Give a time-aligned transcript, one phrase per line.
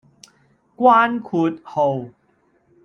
[0.77, 2.09] 關括號